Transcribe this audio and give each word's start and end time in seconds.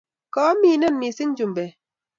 Koominen 0.33 0.93
mising 0.99 1.31
chumbek 1.37 1.73